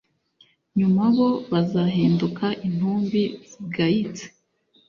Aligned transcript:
Nyuma 0.77 1.03
bo 1.15 1.29
bazahinduka 1.51 2.45
intumbi 2.67 3.23
zigayitse, 3.49 4.25